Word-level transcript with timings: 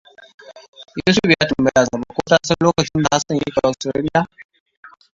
Yusuf 0.99 1.27
ya 1.31 1.47
tambayi 1.49 1.79
Asabe 1.83 2.07
ko 2.15 2.21
ta 2.29 2.37
san 2.47 2.57
lokacin 2.65 3.01
da 3.03 3.07
Hassan 3.11 3.37
yake 3.37 3.59
Austaralia. 3.63 4.27